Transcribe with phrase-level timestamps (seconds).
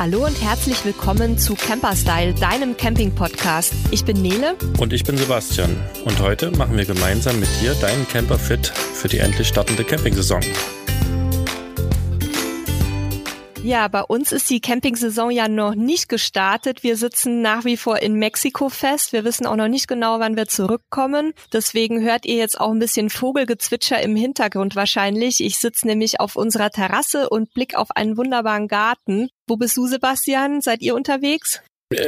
[0.00, 3.74] Hallo und herzlich willkommen zu Camperstyle, deinem Camping-Podcast.
[3.90, 4.56] Ich bin Nele.
[4.78, 5.76] Und ich bin Sebastian.
[6.06, 10.40] Und heute machen wir gemeinsam mit dir deinen Camper fit für die endlich startende Campingsaison.
[13.62, 16.82] Ja, bei uns ist die Campingsaison ja noch nicht gestartet.
[16.82, 19.12] Wir sitzen nach wie vor in Mexiko fest.
[19.12, 21.34] Wir wissen auch noch nicht genau, wann wir zurückkommen.
[21.52, 25.44] Deswegen hört ihr jetzt auch ein bisschen Vogelgezwitscher im Hintergrund wahrscheinlich.
[25.44, 29.28] Ich sitze nämlich auf unserer Terrasse und blick auf einen wunderbaren Garten.
[29.50, 30.60] Wo bist du, Sebastian?
[30.60, 31.60] Seid ihr unterwegs?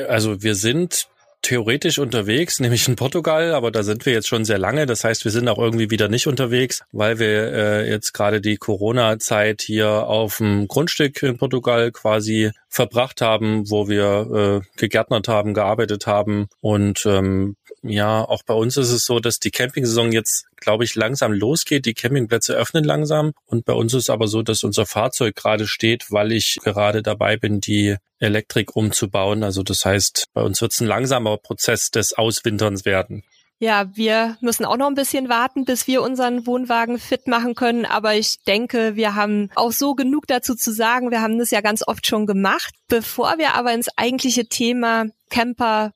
[0.08, 1.08] Also wir sind
[1.42, 4.86] theoretisch unterwegs, nämlich in Portugal, aber da sind wir jetzt schon sehr lange.
[4.86, 8.58] Das heißt, wir sind auch irgendwie wieder nicht unterwegs, weil wir äh, jetzt gerade die
[8.58, 15.52] Corona-Zeit hier auf dem Grundstück in Portugal quasi verbracht haben, wo wir äh, gegärtnert haben,
[15.52, 16.46] gearbeitet haben.
[16.60, 20.94] Und ähm, ja, auch bei uns ist es so, dass die Campingsaison jetzt, glaube ich,
[20.94, 21.84] langsam losgeht.
[21.84, 23.32] Die Campingplätze öffnen langsam.
[23.44, 27.36] Und bei uns ist aber so, dass unser Fahrzeug gerade steht, weil ich gerade dabei
[27.36, 29.42] bin, die Elektrik umzubauen.
[29.42, 33.24] Also das heißt, bei uns wird es ein langsamer Prozess des Auswinterns werden.
[33.62, 37.86] Ja, wir müssen auch noch ein bisschen warten, bis wir unseren Wohnwagen fit machen können.
[37.86, 41.12] Aber ich denke, wir haben auch so genug dazu zu sagen.
[41.12, 42.74] Wir haben das ja ganz oft schon gemacht.
[42.88, 45.92] Bevor wir aber ins eigentliche Thema Camper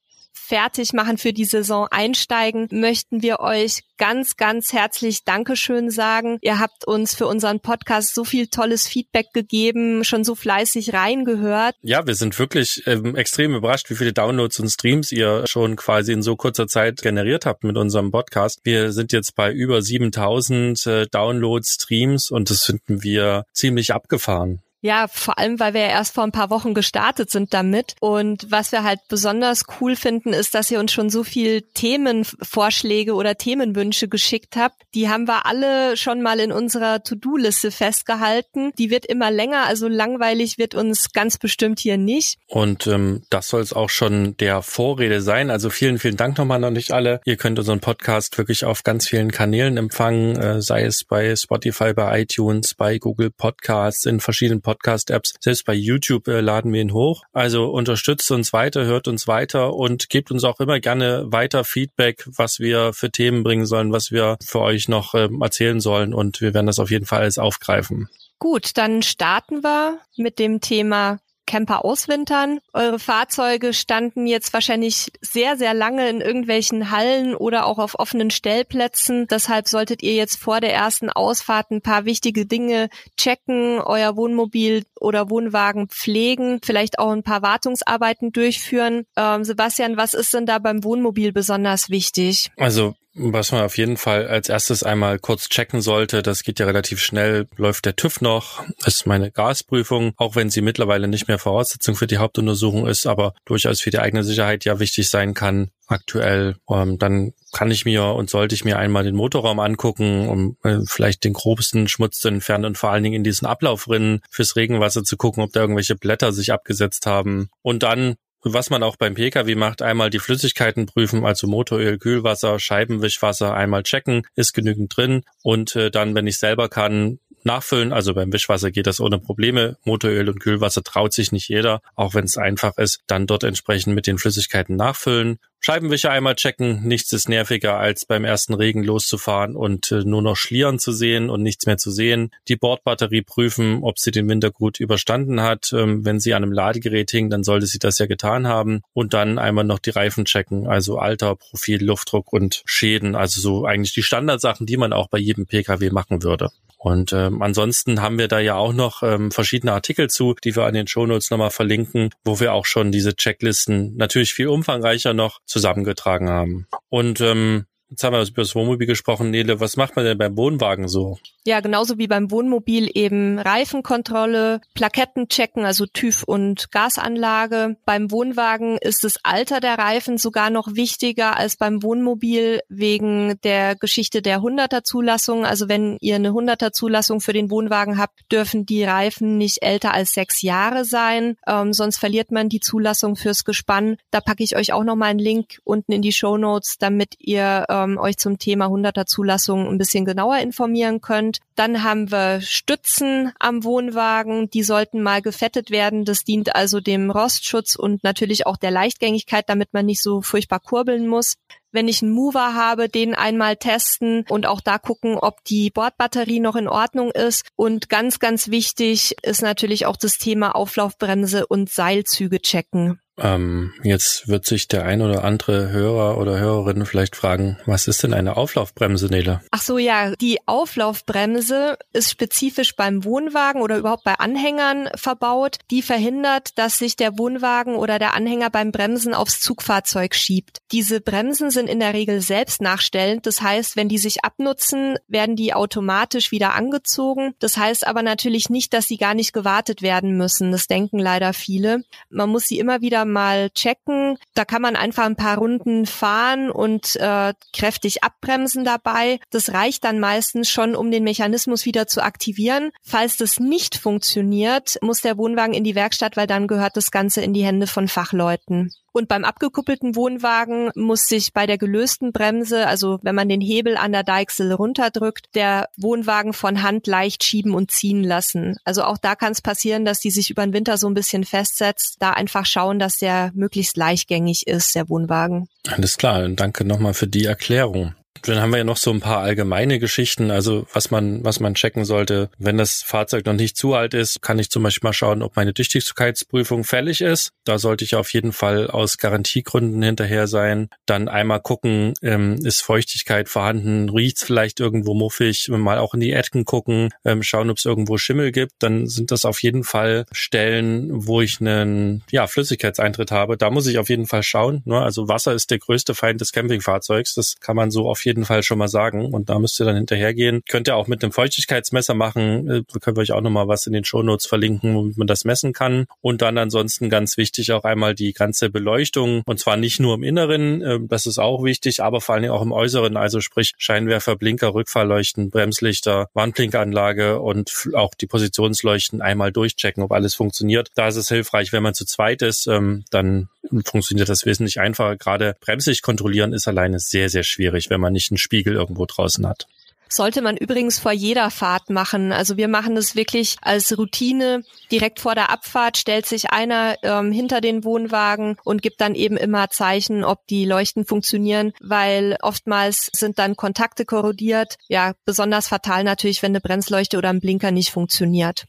[0.47, 6.39] fertig machen für die Saison einsteigen, möchten wir euch ganz, ganz herzlich Dankeschön sagen.
[6.43, 11.75] Ihr habt uns für unseren Podcast so viel tolles Feedback gegeben, schon so fleißig reingehört.
[11.83, 16.13] Ja, wir sind wirklich ähm, extrem überrascht, wie viele Downloads und Streams ihr schon quasi
[16.13, 18.61] in so kurzer Zeit generiert habt mit unserem Podcast.
[18.65, 24.63] Wir sind jetzt bei über 7000 äh, Downloads, Streams und das finden wir ziemlich abgefahren.
[24.87, 27.97] Ja, vor allem, weil wir ja erst vor ein paar Wochen gestartet sind damit.
[27.99, 33.15] Und was wir halt besonders cool finden, ist, dass ihr uns schon so viel Themenvorschläge
[33.15, 34.81] oder Themenwünsche geschickt habt.
[34.95, 38.71] Die haben wir alle schon mal in unserer To-Do-Liste festgehalten.
[38.79, 42.39] Die wird immer länger, also langweilig wird uns ganz bestimmt hier nicht.
[42.47, 45.51] Und ähm, das soll es auch schon der Vorrede sein.
[45.51, 47.21] Also vielen, vielen Dank nochmal noch nicht alle.
[47.25, 51.93] Ihr könnt unseren Podcast wirklich auf ganz vielen Kanälen empfangen, äh, sei es bei Spotify,
[51.93, 55.35] bei iTunes, bei Google Podcasts, in verschiedenen Podcasts Podcast-Apps.
[55.41, 57.25] Selbst bei YouTube äh, laden wir ihn hoch.
[57.33, 62.25] Also unterstützt uns weiter, hört uns weiter und gebt uns auch immer gerne weiter Feedback,
[62.27, 66.13] was wir für Themen bringen sollen, was wir für euch noch äh, erzählen sollen.
[66.15, 68.09] Und wir werden das auf jeden Fall alles aufgreifen.
[68.39, 72.61] Gut, dann starten wir mit dem Thema Camper auswintern.
[72.73, 78.31] Eure Fahrzeuge standen jetzt wahrscheinlich sehr, sehr lange in irgendwelchen Hallen oder auch auf offenen
[78.31, 79.27] Stellplätzen.
[79.29, 84.85] Deshalb solltet ihr jetzt vor der ersten Ausfahrt ein paar wichtige Dinge checken, euer Wohnmobil
[85.01, 89.07] oder Wohnwagen pflegen, vielleicht auch ein paar Wartungsarbeiten durchführen.
[89.17, 92.51] Ähm, Sebastian, was ist denn da beim Wohnmobil besonders wichtig?
[92.57, 96.67] Also was man auf jeden Fall als erstes einmal kurz checken sollte, das geht ja
[96.67, 101.39] relativ schnell, läuft der TÜV noch, ist meine Gasprüfung, auch wenn sie mittlerweile nicht mehr
[101.39, 105.71] Voraussetzung für die Hauptuntersuchung ist, aber durchaus für die eigene Sicherheit ja wichtig sein kann,
[105.87, 106.57] aktuell.
[106.69, 110.81] Ähm, dann kann ich mir und sollte ich mir einmal den Motorraum angucken, um äh,
[110.87, 115.05] vielleicht den grobsten Schmutz zu entfernen und vor allen Dingen in diesen Ablaufrinnen fürs Regenwasser
[115.05, 117.49] zu gucken, ob da irgendwelche Blätter sich abgesetzt haben.
[117.63, 118.17] Und dann
[118.53, 123.83] was man auch beim Pkw macht, einmal die Flüssigkeiten prüfen, also Motoröl, Kühlwasser, Scheibenwischwasser einmal
[123.83, 125.23] checken, ist genügend drin.
[125.43, 127.93] Und äh, dann, wenn ich selber kann, nachfüllen.
[127.93, 129.79] Also beim Wischwasser geht das ohne Probleme.
[129.85, 133.01] Motoröl und Kühlwasser traut sich nicht jeder, auch wenn es einfach ist.
[133.07, 135.39] Dann dort entsprechend mit den Flüssigkeiten nachfüllen.
[135.61, 136.83] Scheibenwischer einmal checken.
[136.87, 141.29] Nichts ist nerviger, als beim ersten Regen loszufahren und äh, nur noch Schlieren zu sehen
[141.29, 142.31] und nichts mehr zu sehen.
[142.47, 145.73] Die Bordbatterie prüfen, ob sie den Winter gut überstanden hat.
[145.73, 148.83] Ähm, wenn sie an einem Ladegerät hing, dann sollte sie das ja getan haben.
[148.93, 153.17] Und dann einmal noch die Reifen checken, also Alter, Profil, Luftdruck und Schäden.
[153.17, 156.51] Also so eigentlich die Standardsachen, die man auch bei jedem Pkw machen würde.
[156.79, 160.65] Und ähm, ansonsten haben wir da ja auch noch ähm, verschiedene Artikel zu, die wir
[160.65, 165.41] an den Shownotes nochmal verlinken, wo wir auch schon diese Checklisten natürlich viel umfangreicher noch
[165.47, 166.67] zusammengetragen haben.
[166.89, 169.31] Und ähm, Jetzt haben wir über das Wohnmobil gesprochen.
[169.31, 171.19] Nele, was macht man denn beim Wohnwagen so?
[171.45, 177.77] Ja, genauso wie beim Wohnmobil eben Reifenkontrolle, Plaketten checken, also TÜV und Gasanlage.
[177.85, 183.77] Beim Wohnwagen ist das Alter der Reifen sogar noch wichtiger als beim Wohnmobil wegen der
[183.77, 185.47] Geschichte der 100er Zulassung.
[185.47, 189.95] Also wenn ihr eine 100er Zulassung für den Wohnwagen habt, dürfen die Reifen nicht älter
[189.95, 193.97] als sechs Jahre sein, ähm, sonst verliert man die Zulassung fürs Gespann.
[194.11, 197.15] Da packe ich euch auch noch mal einen Link unten in die Show Notes, damit
[197.19, 201.39] ihr ähm, euch zum Thema 100er Zulassung ein bisschen genauer informieren könnt.
[201.55, 206.05] Dann haben wir Stützen am Wohnwagen, die sollten mal gefettet werden.
[206.05, 210.61] Das dient also dem Rostschutz und natürlich auch der Leichtgängigkeit, damit man nicht so furchtbar
[210.61, 211.35] kurbeln muss.
[211.73, 216.41] wenn ich einen Mover habe, den einmal testen und auch da gucken, ob die Bordbatterie
[216.41, 217.45] noch in Ordnung ist.
[217.55, 222.99] Und ganz, ganz wichtig ist natürlich auch das Thema Auflaufbremse und Seilzüge checken.
[223.19, 228.03] Ähm, jetzt wird sich der ein oder andere Hörer oder Hörerin vielleicht fragen, was ist
[228.03, 229.41] denn eine Auflaufbremse, Nele?
[229.51, 235.59] Ach so, ja, die Auflaufbremse ist spezifisch beim Wohnwagen oder überhaupt bei Anhängern verbaut.
[235.71, 240.59] Die verhindert, dass sich der Wohnwagen oder der Anhänger beim Bremsen aufs Zugfahrzeug schiebt.
[240.73, 243.27] Diese Bremsen sind in der Regel selbst nachstellend.
[243.27, 247.35] Das heißt, wenn die sich abnutzen, werden die automatisch wieder angezogen.
[247.39, 250.53] Das heißt aber natürlich nicht, dass sie gar nicht gewartet werden müssen.
[250.53, 251.83] Das denken leider viele.
[252.11, 254.19] Man muss sie immer wieder mal checken.
[254.35, 259.19] Da kann man einfach ein paar Runden fahren und äh, kräftig abbremsen dabei.
[259.31, 262.71] Das reicht dann meistens schon, um den Mechanismus wieder zu aktivieren.
[262.83, 267.23] Falls das nicht funktioniert, muss der Wohnwagen in die Werkstatt, weil dann gehört das Ganze
[267.23, 268.73] in die Hände von Fachleuten.
[268.97, 273.77] Und beim abgekuppelten Wohnwagen muss sich bei der gelösten Bremse, also wenn man den Hebel
[273.77, 278.57] an der Deichsel runterdrückt, der Wohnwagen von Hand leicht schieben und ziehen lassen.
[278.65, 281.25] Also auch da kann es passieren, dass die sich über den Winter so ein bisschen
[281.25, 281.97] festsetzt.
[281.99, 285.47] Da einfach schauen, dass der möglichst leichtgängig ist, der Wohnwagen.
[285.69, 287.95] Alles klar, danke nochmal für die Erklärung.
[288.23, 291.55] Dann haben wir ja noch so ein paar allgemeine Geschichten, also was man, was man
[291.55, 292.31] checken sollte.
[292.39, 295.37] Wenn das Fahrzeug noch nicht zu alt ist, kann ich zum Beispiel mal schauen, ob
[295.37, 297.31] meine Dichtigkeitsprüfung fällig ist.
[297.45, 300.69] Da sollte ich auf jeden Fall aus Garantiegründen hinterher sein.
[300.87, 306.13] Dann einmal gucken, ähm, ist Feuchtigkeit vorhanden, riecht vielleicht irgendwo muffig, mal auch in die
[306.13, 308.53] Ecken gucken, ähm, schauen, ob es irgendwo Schimmel gibt.
[308.61, 313.37] Dann sind das auf jeden Fall Stellen, wo ich einen ja, Flüssigkeitseintritt habe.
[313.37, 314.63] Da muss ich auf jeden Fall schauen.
[314.65, 314.81] Ne?
[314.81, 317.15] Also Wasser ist der größte Feind des Campingfahrzeugs.
[317.15, 319.13] Das kann man so auf jeden Fall schon mal sagen.
[319.13, 320.43] Und da müsst ihr dann hinterhergehen.
[320.49, 322.51] Könnt ihr auch mit einem Feuchtigkeitsmesser machen.
[322.51, 325.25] Äh, da können wir euch auch nochmal was in den Shownotes verlinken, womit man das
[325.25, 325.87] messen kann.
[326.01, 329.23] Und dann ansonsten ganz wichtig auch einmal die ganze Beleuchtung.
[329.27, 332.35] Und zwar nicht nur im Inneren, äh, das ist auch wichtig, aber vor allen Dingen
[332.35, 332.97] auch im Äußeren.
[332.97, 340.15] Also sprich Scheinwerfer, Blinker, Rückfahrleuchten, Bremslichter, Warnblinkanlage und auch die Positionsleuchten einmal durchchecken, ob alles
[340.15, 340.71] funktioniert.
[340.75, 343.29] Da ist es hilfreich, wenn man zu zweit ist, ähm, dann
[343.65, 344.97] funktioniert das wesentlich einfacher.
[344.97, 349.27] Gerade Bremslicht kontrollieren ist alleine sehr, sehr schwierig, wenn man nicht einen Spiegel irgendwo draußen
[349.27, 349.47] hat.
[349.89, 352.13] Sollte man übrigens vor jeder Fahrt machen.
[352.13, 354.43] Also wir machen das wirklich als Routine.
[354.73, 359.17] Direkt vor der Abfahrt stellt sich einer ähm, hinter den Wohnwagen und gibt dann eben
[359.17, 364.57] immer Zeichen, ob die Leuchten funktionieren, weil oftmals sind dann Kontakte korrodiert.
[364.69, 368.47] Ja, besonders fatal natürlich, wenn eine Bremsleuchte oder ein Blinker nicht funktioniert.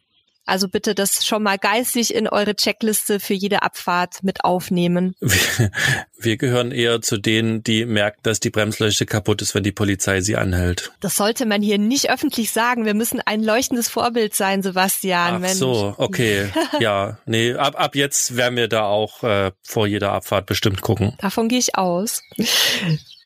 [0.48, 5.14] Also bitte das schon mal geistig in eure Checkliste für jede Abfahrt mit aufnehmen.
[5.20, 5.72] Wir,
[6.18, 10.22] wir gehören eher zu denen, die merken, dass die Bremsleuchte kaputt ist, wenn die Polizei
[10.22, 10.92] sie anhält.
[11.02, 12.86] Das sollte man hier nicht öffentlich sagen.
[12.86, 15.36] Wir müssen ein leuchtendes Vorbild sein, Sebastian.
[15.36, 15.56] Ach Mensch.
[15.60, 16.50] so, okay.
[16.80, 21.14] ja, nee, ab, ab jetzt werden wir da auch äh, vor jeder Abfahrt bestimmt gucken.
[21.20, 22.24] Davon gehe ich aus.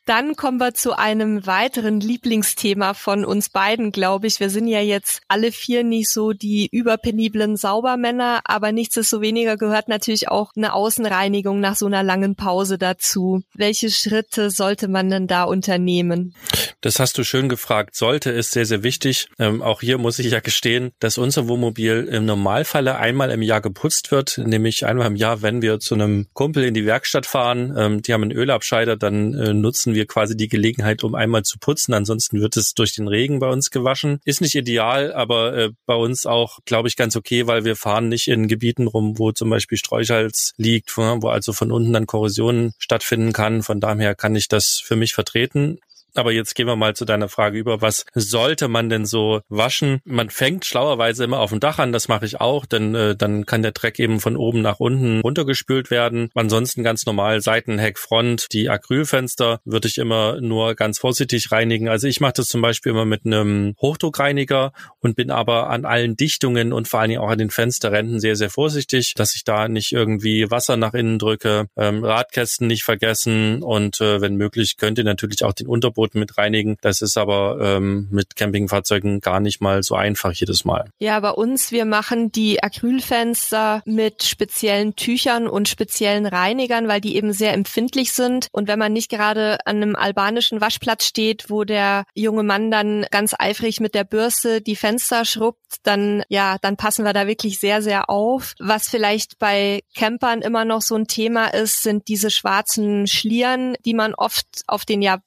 [0.04, 4.40] Dann kommen wir zu einem weiteren Lieblingsthema von uns beiden, glaube ich.
[4.40, 10.28] Wir sind ja jetzt alle vier nicht so die überpeniblen Saubermänner, aber nichtsdestoweniger gehört natürlich
[10.28, 13.42] auch eine Außenreinigung nach so einer langen Pause dazu.
[13.54, 16.34] Welche Schritte sollte man denn da unternehmen?
[16.82, 17.94] Das hast du schön gefragt.
[17.94, 19.28] Sollte ist sehr, sehr wichtig.
[19.38, 23.60] Ähm, auch hier muss ich ja gestehen, dass unser Wohnmobil im Normalfalle einmal im Jahr
[23.60, 27.72] geputzt wird, nämlich einmal im Jahr, wenn wir zu einem Kumpel in die Werkstatt fahren.
[27.78, 31.60] Ähm, die haben einen Ölabscheider, dann äh, nutzen wir quasi die Gelegenheit, um einmal zu
[31.60, 31.94] putzen.
[31.94, 34.18] Ansonsten wird es durch den Regen bei uns gewaschen.
[34.24, 38.08] Ist nicht ideal, aber äh, bei uns auch, glaube ich, ganz okay, weil wir fahren
[38.08, 42.72] nicht in Gebieten rum, wo zum Beispiel Sträuchholz liegt, wo also von unten dann Korrosion
[42.78, 43.62] stattfinden kann.
[43.62, 45.78] Von daher kann ich das für mich vertreten.
[46.14, 50.00] Aber jetzt gehen wir mal zu deiner Frage über, was sollte man denn so waschen?
[50.04, 53.46] Man fängt schlauerweise immer auf dem Dach an, das mache ich auch, denn äh, dann
[53.46, 56.28] kann der Dreck eben von oben nach unten runtergespült werden.
[56.34, 61.88] Ansonsten ganz normal Seitenheck, Front, die Acrylfenster würde ich immer nur ganz vorsichtig reinigen.
[61.88, 66.16] Also ich mache das zum Beispiel immer mit einem Hochdruckreiniger und bin aber an allen
[66.16, 69.68] Dichtungen und vor allen Dingen auch an den Fensterränden sehr, sehr vorsichtig, dass ich da
[69.68, 74.98] nicht irgendwie Wasser nach innen drücke, ähm, Radkästen nicht vergessen und äh, wenn möglich könnt
[74.98, 76.76] ihr natürlich auch den Unterboden Verboten mit reinigen.
[76.80, 80.90] Das ist aber ähm, mit Campingfahrzeugen gar nicht mal so einfach jedes Mal.
[80.98, 87.14] Ja, bei uns, wir machen die Acrylfenster mit speziellen Tüchern und speziellen Reinigern, weil die
[87.14, 88.48] eben sehr empfindlich sind.
[88.50, 93.06] Und wenn man nicht gerade an einem albanischen Waschplatz steht, wo der junge Mann dann
[93.10, 97.60] ganz eifrig mit der Bürste die Fenster schrubbt, dann ja, dann passen wir da wirklich
[97.60, 98.54] sehr, sehr auf.
[98.58, 103.94] Was vielleicht bei Campern immer noch so ein Thema ist, sind diese schwarzen Schlieren, die
[103.94, 105.18] man oft auf den ja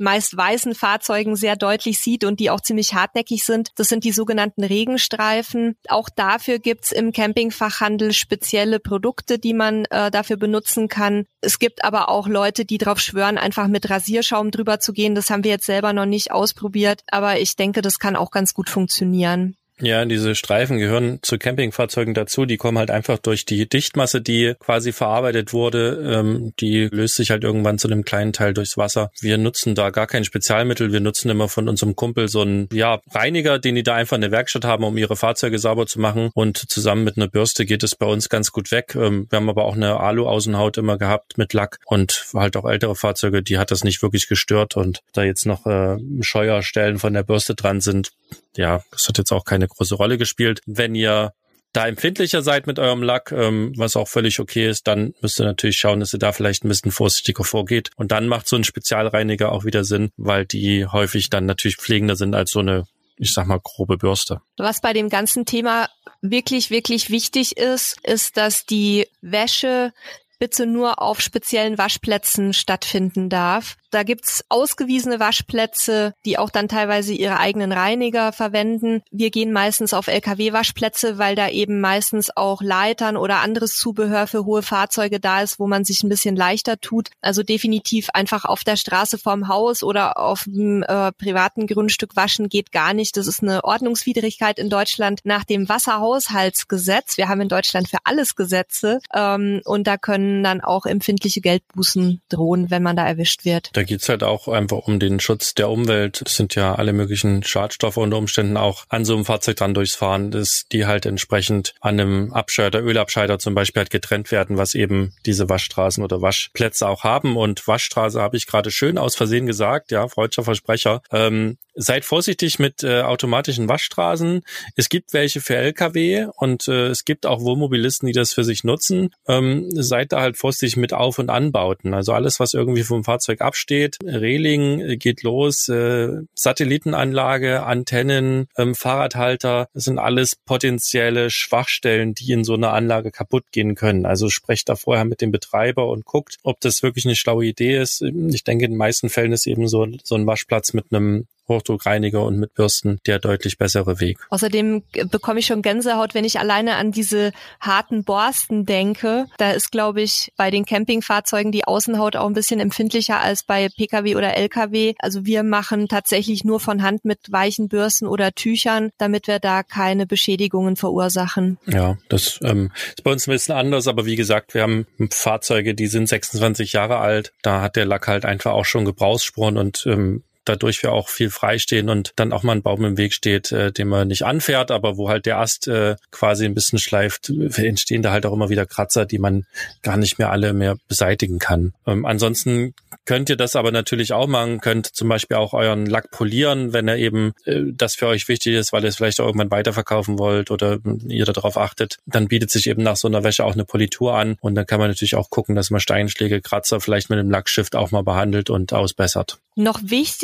[0.00, 3.70] meist weißen Fahrzeugen sehr deutlich sieht und die auch ziemlich hartnäckig sind.
[3.76, 5.76] Das sind die sogenannten Regenstreifen.
[5.88, 11.26] Auch dafür gibt's im Campingfachhandel spezielle Produkte, die man äh, dafür benutzen kann.
[11.40, 15.14] Es gibt aber auch Leute, die darauf schwören, einfach mit Rasierschaum drüber zu gehen.
[15.14, 18.54] Das haben wir jetzt selber noch nicht ausprobiert, aber ich denke, das kann auch ganz
[18.54, 19.56] gut funktionieren.
[19.80, 22.44] Ja, diese Streifen gehören zu Campingfahrzeugen dazu.
[22.44, 26.02] Die kommen halt einfach durch die Dichtmasse, die quasi verarbeitet wurde.
[26.04, 29.10] Ähm, die löst sich halt irgendwann zu einem kleinen Teil durchs Wasser.
[29.20, 30.92] Wir nutzen da gar kein Spezialmittel.
[30.92, 34.20] Wir nutzen immer von unserem Kumpel so einen ja, Reiniger, den die da einfach in
[34.20, 36.30] der Werkstatt haben, um ihre Fahrzeuge sauber zu machen.
[36.34, 38.94] Und zusammen mit einer Bürste geht es bei uns ganz gut weg.
[38.94, 42.96] Ähm, wir haben aber auch eine Alu-Außenhaut immer gehabt mit Lack und halt auch ältere
[42.96, 44.76] Fahrzeuge, die hat das nicht wirklich gestört.
[44.76, 48.10] Und da jetzt noch äh, Scheuerstellen von der Bürste dran sind,
[48.56, 50.60] ja, das hat jetzt auch keine große Rolle gespielt.
[50.66, 51.32] Wenn ihr
[51.72, 55.44] da empfindlicher seid mit eurem Lack, ähm, was auch völlig okay ist, dann müsst ihr
[55.44, 57.90] natürlich schauen, dass ihr da vielleicht ein bisschen vorsichtiger vorgeht.
[57.96, 62.16] Und dann macht so ein Spezialreiniger auch wieder Sinn, weil die häufig dann natürlich pflegender
[62.16, 62.86] sind als so eine,
[63.18, 64.40] ich sag mal, grobe Bürste.
[64.56, 65.88] Was bei dem ganzen Thema
[66.22, 69.92] wirklich, wirklich wichtig ist, ist, dass die Wäsche
[70.40, 73.76] bitte nur auf speziellen Waschplätzen stattfinden darf.
[73.90, 79.02] Da gibt's ausgewiesene Waschplätze, die auch dann teilweise ihre eigenen Reiniger verwenden.
[79.10, 84.44] Wir gehen meistens auf Lkw-Waschplätze, weil da eben meistens auch Leitern oder anderes Zubehör für
[84.44, 87.10] hohe Fahrzeuge da ist, wo man sich ein bisschen leichter tut.
[87.20, 92.48] Also definitiv einfach auf der Straße vorm Haus oder auf dem äh, privaten Grundstück waschen
[92.48, 93.16] geht gar nicht.
[93.16, 97.16] Das ist eine Ordnungswidrigkeit in Deutschland nach dem Wasserhaushaltsgesetz.
[97.16, 102.20] Wir haben in Deutschland für alles Gesetze ähm, und da können dann auch empfindliche Geldbußen
[102.28, 103.70] drohen, wenn man da erwischt wird.
[103.80, 106.20] Da geht's halt auch einfach um den Schutz der Umwelt.
[106.22, 109.98] Das sind ja alle möglichen Schadstoffe unter Umständen auch an so einem Fahrzeug dran durchs
[109.98, 115.14] dass die halt entsprechend an einem Abscheider, Ölabscheider zum Beispiel halt getrennt werden, was eben
[115.24, 117.38] diese Waschstraßen oder Waschplätze auch haben.
[117.38, 121.00] Und Waschstraße habe ich gerade schön aus Versehen gesagt, ja, freudscher Versprecher.
[121.10, 124.42] Ähm, seid vorsichtig mit äh, automatischen Waschstraßen.
[124.76, 128.64] Es gibt welche für Lkw und äh, es gibt auch Wohnmobilisten, die das für sich
[128.64, 129.10] nutzen.
[129.26, 131.94] Ähm, seid da halt vorsichtig mit Auf- und Anbauten.
[131.94, 133.96] Also alles, was irgendwie vom Fahrzeug absteht.
[134.04, 142.32] Reling äh, geht los, äh, Satellitenanlage, Antennen, ähm, Fahrradhalter, das sind alles potenzielle Schwachstellen, die
[142.32, 144.04] in so einer Anlage kaputt gehen können.
[144.04, 147.78] Also sprecht da vorher mit dem Betreiber und guckt, ob das wirklich eine schlaue Idee
[147.78, 148.02] ist.
[148.02, 152.24] Ich denke, in den meisten Fällen ist eben so, so ein Waschplatz mit einem Hochdruckreiniger
[152.24, 154.18] und mit Bürsten der deutlich bessere Weg.
[154.30, 159.26] Außerdem bekomme ich schon Gänsehaut, wenn ich alleine an diese harten Borsten denke.
[159.38, 163.68] Da ist, glaube ich, bei den Campingfahrzeugen die Außenhaut auch ein bisschen empfindlicher als bei
[163.68, 164.94] Pkw oder Lkw.
[164.98, 169.62] Also wir machen tatsächlich nur von Hand mit weichen Bürsten oder Tüchern, damit wir da
[169.62, 171.58] keine Beschädigungen verursachen.
[171.66, 175.74] Ja, das ähm, ist bei uns ein bisschen anders, aber wie gesagt, wir haben Fahrzeuge,
[175.74, 177.32] die sind 26 Jahre alt.
[177.42, 181.30] Da hat der Lack halt einfach auch schon Gebrauchsspuren und ähm, dadurch wir auch viel
[181.30, 184.70] freistehen und dann auch mal ein Baum im Weg steht, äh, den man nicht anfährt,
[184.70, 188.48] aber wo halt der Ast äh, quasi ein bisschen schleift, entstehen da halt auch immer
[188.48, 189.46] wieder Kratzer, die man
[189.82, 191.74] gar nicht mehr alle mehr beseitigen kann.
[191.86, 196.10] Ähm, ansonsten könnt ihr das aber natürlich auch machen, könnt zum Beispiel auch euren Lack
[196.10, 199.26] polieren, wenn er eben äh, das für euch wichtig ist, weil ihr es vielleicht auch
[199.26, 203.44] irgendwann weiterverkaufen wollt oder ihr darauf achtet, dann bietet sich eben nach so einer Wäsche
[203.44, 206.80] auch eine Politur an und dann kann man natürlich auch gucken, dass man Steinschläge, Kratzer
[206.80, 209.38] vielleicht mit einem Lackschift auch mal behandelt und ausbessert.
[209.56, 209.80] Noch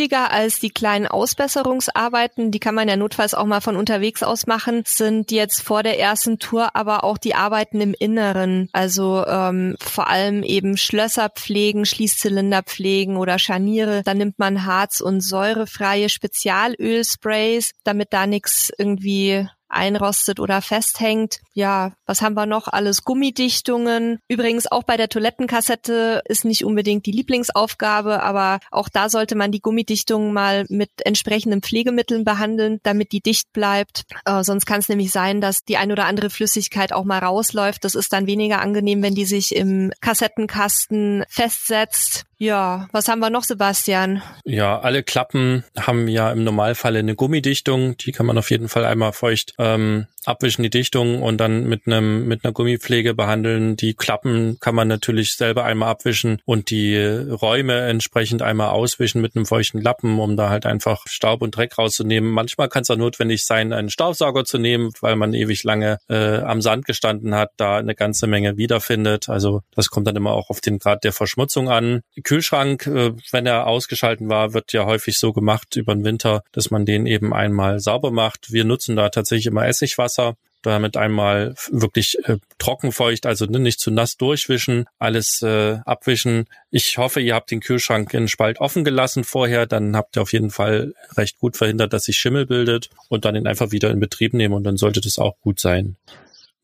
[0.07, 4.47] wichtiger als die kleinen Ausbesserungsarbeiten, die kann man ja notfalls auch mal von unterwegs aus
[4.47, 8.69] machen, sind jetzt vor der ersten Tour aber auch die Arbeiten im Inneren.
[8.73, 14.03] Also ähm, vor allem eben Schlösser pflegen, Schließzylinder pflegen oder Scharniere.
[14.05, 21.41] Dann nimmt man harz- und säurefreie Spezialölsprays, damit da nichts irgendwie einrostet oder festhängt.
[21.53, 22.69] Ja, was haben wir noch?
[22.69, 24.19] Alles Gummidichtungen.
[24.29, 29.53] Übrigens auch bei der Toilettenkassette ist nicht unbedingt die Lieblingsaufgabe, aber auch da sollte man
[29.53, 34.05] die Gummidichtung mal mit entsprechenden Pflegemitteln behandeln, damit die dicht bleibt.
[34.25, 37.85] Äh, sonst kann es nämlich sein, dass die ein oder andere Flüssigkeit auch mal rausläuft.
[37.85, 42.27] Das ist dann weniger angenehm, wenn die sich im Kassettenkasten festsetzt.
[42.39, 44.23] Ja, was haben wir noch, Sebastian?
[44.45, 47.97] Ja, alle Klappen haben ja im Normalfall eine Gummidichtung.
[47.97, 51.87] Die kann man auf jeden Fall einmal feucht ähm, abwischen die Dichtung und dann mit
[51.87, 53.77] einem mit einer Gummipflege behandeln.
[53.77, 59.37] Die Klappen kann man natürlich selber einmal abwischen und die Räume entsprechend einmal auswischen mit
[59.37, 62.31] einem feuchten Lappen, um da halt einfach Staub und Dreck rauszunehmen.
[62.31, 66.39] Manchmal kann es auch notwendig sein, einen Staubsauger zu nehmen, weil man ewig lange äh,
[66.39, 69.29] am Sand gestanden hat, da eine ganze Menge wiederfindet.
[69.29, 72.03] Also das kommt dann immer auch auf den Grad der Verschmutzung an.
[72.27, 76.71] Kühlschrank, äh, wenn er ausgeschalten war, wird ja häufig so gemacht über den Winter, dass
[76.71, 78.53] man den eben einmal sauber macht.
[78.53, 80.37] Wir nutzen da tatsächlich immer Essigwasser Wasser.
[80.63, 86.47] damit einmal wirklich äh, trockenfeucht, also nicht zu nass durchwischen, alles äh, abwischen.
[86.71, 90.33] Ich hoffe, ihr habt den Kühlschrank in Spalt offen gelassen vorher, dann habt ihr auf
[90.33, 94.01] jeden Fall recht gut verhindert, dass sich Schimmel bildet und dann ihn einfach wieder in
[94.01, 95.97] Betrieb nehmen und dann sollte das auch gut sein.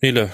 [0.01, 0.31] Nele,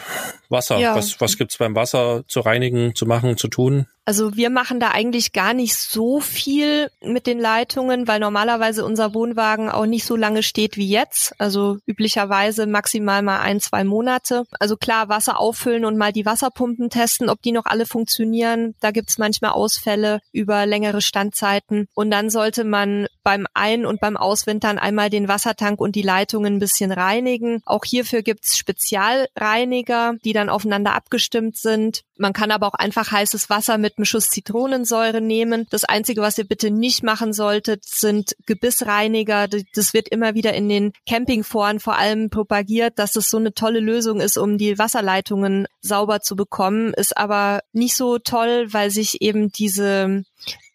[0.49, 0.79] Wasser.
[0.79, 0.97] Ja.
[0.97, 3.87] Was, was gibt's beim Wasser zu reinigen, zu machen, zu tun?
[4.09, 9.13] Also wir machen da eigentlich gar nicht so viel mit den Leitungen, weil normalerweise unser
[9.13, 11.39] Wohnwagen auch nicht so lange steht wie jetzt.
[11.39, 14.45] Also üblicherweise maximal mal ein, zwei Monate.
[14.59, 18.75] Also klar, Wasser auffüllen und mal die Wasserpumpen testen, ob die noch alle funktionieren.
[18.81, 21.87] Da gibt's manchmal Ausfälle über längere Standzeiten.
[21.93, 26.55] Und dann sollte man beim Ein- und beim Auswintern einmal den Wassertank und die Leitungen
[26.55, 27.61] ein bisschen reinigen.
[27.67, 32.05] Auch hierfür gibt's Spezialreiniger, die dann aufeinander abgestimmt sind.
[32.17, 35.67] Man kann aber auch einfach heißes Wasser mit einem Schuss Zitronensäure nehmen.
[35.71, 39.49] Das Einzige, was ihr bitte nicht machen solltet, sind Gebissreiniger.
[39.75, 43.81] Das wird immer wieder in den Campingforen vor allem propagiert, dass es so eine tolle
[43.81, 46.95] Lösung ist, um die Wasserleitungen sauber zu bekommen.
[46.95, 50.25] Ist aber nicht so toll, weil sich eben diese,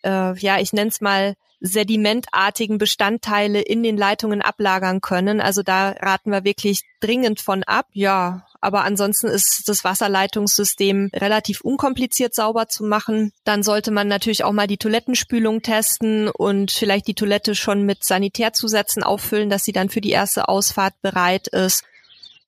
[0.03, 5.39] äh, ja, ich nenne es mal sedimentartigen Bestandteile in den Leitungen ablagern können.
[5.39, 7.87] Also da raten wir wirklich dringend von ab.
[7.93, 13.31] Ja, aber ansonsten ist das Wasserleitungssystem relativ unkompliziert sauber zu machen.
[13.43, 18.03] Dann sollte man natürlich auch mal die Toilettenspülung testen und vielleicht die Toilette schon mit
[18.03, 21.83] Sanitärzusätzen auffüllen, dass sie dann für die erste Ausfahrt bereit ist.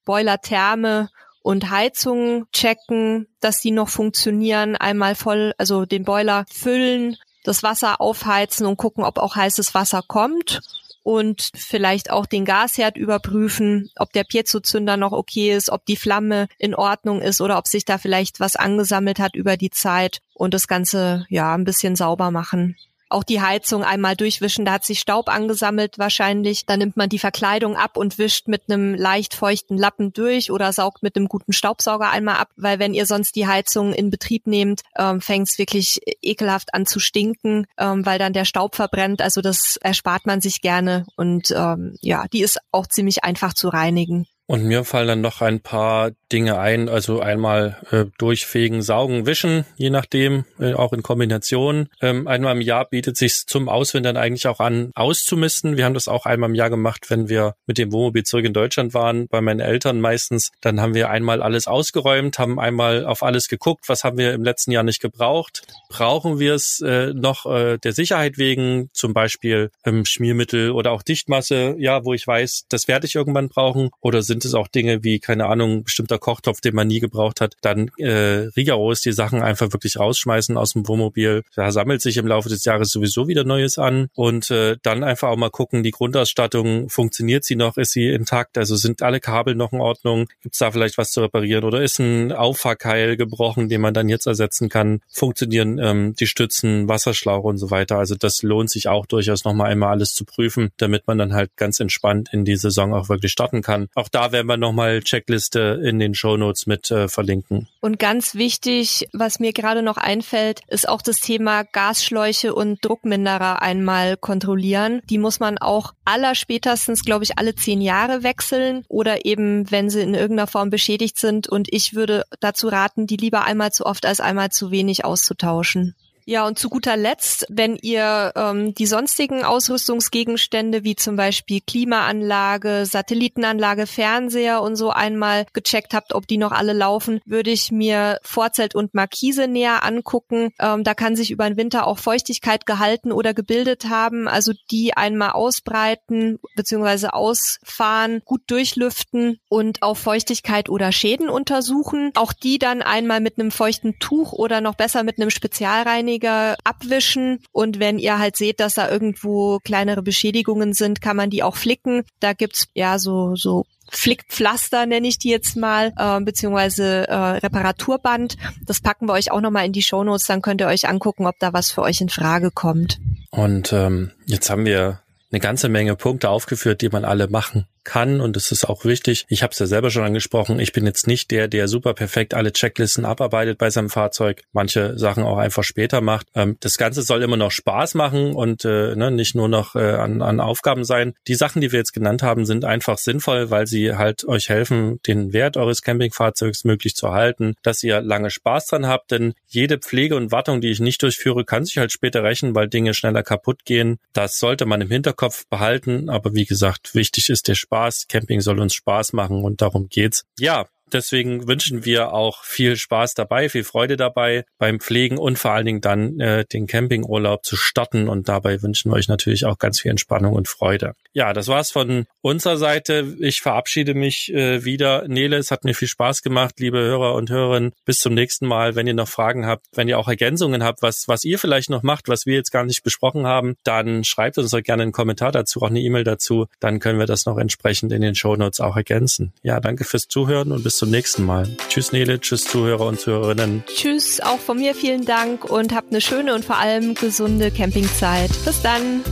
[0.04, 1.10] Boilertherme
[1.42, 4.74] und Heizungen checken, dass die noch funktionieren.
[4.74, 10.02] Einmal voll, also den Boiler füllen, das Wasser aufheizen und gucken, ob auch heißes Wasser
[10.06, 10.60] kommt
[11.06, 16.48] und vielleicht auch den Gasherd überprüfen, ob der Piezozünder noch okay ist, ob die Flamme
[16.58, 20.52] in Ordnung ist oder ob sich da vielleicht was angesammelt hat über die Zeit und
[20.52, 22.76] das Ganze ja ein bisschen sauber machen
[23.08, 26.66] auch die Heizung einmal durchwischen, da hat sich Staub angesammelt wahrscheinlich.
[26.66, 30.72] Dann nimmt man die Verkleidung ab und wischt mit einem leicht feuchten Lappen durch oder
[30.72, 34.46] saugt mit einem guten Staubsauger einmal ab, weil wenn ihr sonst die Heizung in Betrieb
[34.46, 39.22] nehmt, ähm, fängt es wirklich ekelhaft an zu stinken, ähm, weil dann der Staub verbrennt.
[39.22, 43.68] Also das erspart man sich gerne und ähm, ja, die ist auch ziemlich einfach zu
[43.68, 44.26] reinigen.
[44.48, 49.64] Und mir fallen dann noch ein paar Dinge ein, also einmal äh, durchfegen, saugen, wischen,
[49.76, 51.88] je nachdem, äh, auch in Kombination.
[52.00, 55.76] Ähm, einmal im Jahr bietet sich zum Auswintern eigentlich auch an, auszumisten.
[55.76, 58.52] Wir haben das auch einmal im Jahr gemacht, wenn wir mit dem Wohnmobil zurück in
[58.52, 60.52] Deutschland waren, bei meinen Eltern meistens.
[60.60, 64.44] Dann haben wir einmal alles ausgeräumt, haben einmal auf alles geguckt, was haben wir im
[64.44, 65.62] letzten Jahr nicht gebraucht.
[65.88, 71.02] Brauchen wir es äh, noch äh, der Sicherheit wegen, zum Beispiel ähm, Schmiermittel oder auch
[71.02, 74.68] Dichtmasse, ja, wo ich weiß, das werde ich irgendwann brauchen, oder sind sind es auch
[74.68, 79.12] Dinge wie, keine Ahnung, bestimmter Kochtopf, den man nie gebraucht hat, dann äh, rigoros die
[79.12, 81.42] Sachen einfach wirklich rausschmeißen aus dem Wohnmobil.
[81.54, 84.08] Da sammelt sich im Laufe des Jahres sowieso wieder Neues an.
[84.14, 88.58] Und äh, dann einfach auch mal gucken, die Grundausstattung, funktioniert sie noch, ist sie intakt,
[88.58, 91.64] also sind alle Kabel noch in Ordnung, gibt es da vielleicht was zu reparieren?
[91.64, 96.88] Oder ist ein Auffahrkeil gebrochen, den man dann jetzt ersetzen kann, funktionieren ähm, die Stützen,
[96.88, 97.96] Wasserschlauch und so weiter.
[97.96, 101.56] Also das lohnt sich auch durchaus nochmal einmal alles zu prüfen, damit man dann halt
[101.56, 103.88] ganz entspannt in die Saison auch wirklich starten kann.
[103.94, 107.68] Auch da werden wir nochmal Checkliste in den Shownotes mit äh, verlinken.
[107.80, 113.62] Und ganz wichtig, was mir gerade noch einfällt, ist auch das Thema Gasschläuche und Druckminderer
[113.62, 115.02] einmal kontrollieren.
[115.08, 120.00] Die muss man auch allerspätestens, glaube ich, alle zehn Jahre wechseln oder eben, wenn sie
[120.00, 121.48] in irgendeiner Form beschädigt sind.
[121.48, 125.94] Und ich würde dazu raten, die lieber einmal zu oft als einmal zu wenig auszutauschen.
[126.28, 132.84] Ja, und zu guter Letzt, wenn ihr ähm, die sonstigen Ausrüstungsgegenstände wie zum Beispiel Klimaanlage,
[132.84, 138.18] Satellitenanlage, Fernseher und so einmal gecheckt habt, ob die noch alle laufen, würde ich mir
[138.22, 140.50] Vorzelt und Markise näher angucken.
[140.58, 144.26] Ähm, da kann sich über den Winter auch Feuchtigkeit gehalten oder gebildet haben.
[144.26, 147.10] Also die einmal ausbreiten bzw.
[147.10, 152.10] ausfahren, gut durchlüften und auf Feuchtigkeit oder Schäden untersuchen.
[152.16, 156.56] Auch die dann einmal mit einem feuchten Tuch oder noch besser mit einem Spezialreiniger weniger
[156.64, 161.42] abwischen und wenn ihr halt seht, dass da irgendwo kleinere Beschädigungen sind, kann man die
[161.42, 162.04] auch flicken.
[162.20, 168.36] Da gibt's ja so so Flickpflaster nenne ich die jetzt mal, äh, beziehungsweise äh, Reparaturband.
[168.66, 171.38] Das packen wir euch auch nochmal in die Shownotes, dann könnt ihr euch angucken, ob
[171.38, 172.98] da was für euch in Frage kommt.
[173.30, 178.20] Und ähm, jetzt haben wir eine ganze Menge Punkte aufgeführt, die man alle machen kann
[178.20, 179.24] und es ist auch wichtig.
[179.28, 180.58] Ich habe es ja selber schon angesprochen.
[180.58, 184.42] Ich bin jetzt nicht der, der super perfekt alle Checklisten abarbeitet bei seinem Fahrzeug.
[184.52, 186.26] Manche Sachen auch einfach später macht.
[186.34, 189.92] Ähm, das Ganze soll immer noch Spaß machen und äh, ne, nicht nur noch äh,
[189.92, 191.14] an, an Aufgaben sein.
[191.28, 195.00] Die Sachen, die wir jetzt genannt haben, sind einfach sinnvoll, weil sie halt euch helfen,
[195.06, 199.12] den Wert eures Campingfahrzeugs möglich zu halten, dass ihr lange Spaß dran habt.
[199.12, 202.68] Denn jede Pflege und Wartung, die ich nicht durchführe, kann sich halt später rächen, weil
[202.68, 203.98] Dinge schneller kaputt gehen.
[204.12, 206.10] Das sollte man im Hinterkopf behalten.
[206.10, 208.08] Aber wie gesagt, wichtig ist der Spaß Spaß.
[208.08, 210.24] Camping soll uns Spaß machen und darum geht's.
[210.38, 215.52] Ja, Deswegen wünschen wir auch viel Spaß dabei, viel Freude dabei beim Pflegen und vor
[215.52, 218.08] allen Dingen dann äh, den Campingurlaub zu starten.
[218.08, 220.94] Und dabei wünschen wir euch natürlich auch ganz viel Entspannung und Freude.
[221.12, 223.16] Ja, das war's von unserer Seite.
[223.20, 225.08] Ich verabschiede mich äh, wieder.
[225.08, 227.72] Nele, es hat mir viel Spaß gemacht, liebe Hörer und Hörerinnen.
[227.84, 228.76] Bis zum nächsten Mal.
[228.76, 231.82] Wenn ihr noch Fragen habt, wenn ihr auch Ergänzungen habt, was, was ihr vielleicht noch
[231.82, 235.32] macht, was wir jetzt gar nicht besprochen haben, dann schreibt uns doch gerne einen Kommentar
[235.32, 236.46] dazu, auch eine E-Mail dazu.
[236.60, 239.32] Dann können wir das noch entsprechend in den Show Notes auch ergänzen.
[239.42, 241.48] Ja, danke fürs Zuhören und bis zum nächsten Mal.
[241.68, 243.64] Tschüss Nele, tschüss Zuhörer und Zuhörerinnen.
[243.66, 248.30] Tschüss, auch von mir vielen Dank und habt eine schöne und vor allem gesunde Campingzeit.
[248.44, 249.02] Bis dann.